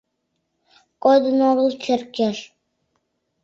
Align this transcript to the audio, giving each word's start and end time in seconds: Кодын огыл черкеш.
Кодын 1.03 1.37
огыл 1.49 1.69
черкеш. 1.83 2.37